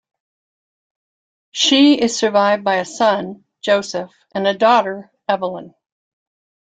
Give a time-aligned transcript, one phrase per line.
[1.51, 5.75] She is survived by a son, Joseph, and a daughter, Evelyn.